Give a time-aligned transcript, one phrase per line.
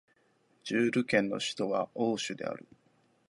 [0.63, 2.67] ジェール県の県都はオーシュである